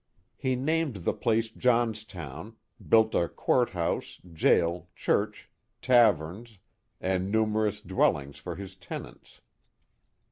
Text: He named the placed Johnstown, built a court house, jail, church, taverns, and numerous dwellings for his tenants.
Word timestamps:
He 0.35 0.55
named 0.55 0.95
the 1.03 1.13
placed 1.13 1.57
Johnstown, 1.57 2.55
built 2.89 3.13
a 3.13 3.29
court 3.29 3.69
house, 3.69 4.19
jail, 4.33 4.87
church, 4.95 5.51
taverns, 5.79 6.57
and 6.99 7.31
numerous 7.31 7.81
dwellings 7.81 8.39
for 8.39 8.55
his 8.55 8.75
tenants. 8.75 9.41